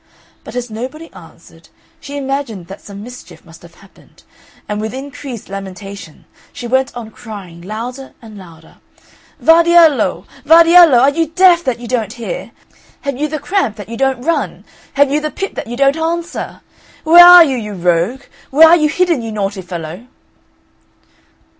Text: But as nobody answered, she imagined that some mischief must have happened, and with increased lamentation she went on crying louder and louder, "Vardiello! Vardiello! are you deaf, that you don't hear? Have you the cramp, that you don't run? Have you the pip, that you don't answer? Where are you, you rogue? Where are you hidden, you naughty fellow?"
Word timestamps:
But 0.43 0.55
as 0.55 0.71
nobody 0.71 1.13
answered, 1.13 1.69
she 1.99 2.17
imagined 2.17 2.65
that 2.65 2.81
some 2.81 3.03
mischief 3.03 3.45
must 3.45 3.61
have 3.61 3.75
happened, 3.75 4.23
and 4.67 4.81
with 4.81 4.95
increased 4.95 5.47
lamentation 5.47 6.25
she 6.51 6.65
went 6.65 6.91
on 6.97 7.11
crying 7.11 7.61
louder 7.61 8.13
and 8.19 8.35
louder, 8.35 8.77
"Vardiello! 9.39 10.25
Vardiello! 10.43 11.01
are 11.01 11.11
you 11.11 11.27
deaf, 11.27 11.63
that 11.65 11.79
you 11.79 11.87
don't 11.87 12.13
hear? 12.13 12.49
Have 13.01 13.15
you 13.17 13.27
the 13.27 13.37
cramp, 13.37 13.75
that 13.75 13.89
you 13.89 13.95
don't 13.95 14.23
run? 14.25 14.65
Have 14.93 15.11
you 15.11 15.21
the 15.21 15.29
pip, 15.29 15.53
that 15.53 15.67
you 15.67 15.77
don't 15.77 15.95
answer? 15.97 16.61
Where 17.03 17.23
are 17.23 17.43
you, 17.43 17.57
you 17.57 17.73
rogue? 17.73 18.23
Where 18.49 18.69
are 18.69 18.75
you 18.75 18.89
hidden, 18.89 19.21
you 19.21 19.31
naughty 19.31 19.61
fellow?" 19.61 20.07